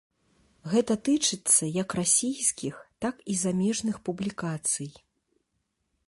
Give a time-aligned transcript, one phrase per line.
[0.71, 2.75] Гэта тычыцца як расійскіх,
[3.07, 4.89] так і замежных публікацый.